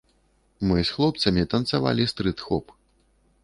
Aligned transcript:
Мы 0.69 0.77
з 0.89 0.95
хлопцамі 0.95 1.43
танцавалі 1.53 2.11
стрыт-хоп. 2.15 2.65